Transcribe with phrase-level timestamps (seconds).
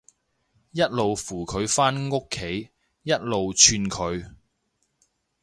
[0.71, 2.71] 一路扶佢返屋企，
[3.03, 4.33] 一路串佢